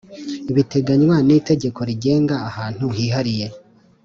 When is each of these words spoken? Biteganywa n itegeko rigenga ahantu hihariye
Biteganywa 0.55 1.15
n 1.27 1.29
itegeko 1.39 1.79
rigenga 1.89 2.35
ahantu 2.49 2.85
hihariye 2.97 3.47